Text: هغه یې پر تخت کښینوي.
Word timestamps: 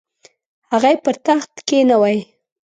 هغه 0.71 0.89
یې 0.93 0.97
پر 1.05 1.15
تخت 1.25 1.51
کښینوي. 1.67 2.19